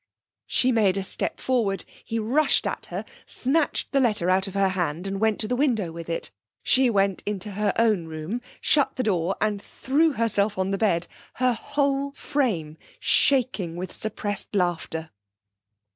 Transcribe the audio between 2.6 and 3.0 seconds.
at